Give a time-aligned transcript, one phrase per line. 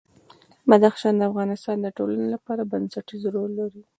[0.69, 3.81] بدخشان د افغانستان د ټولنې لپاره بنسټيز رول لري.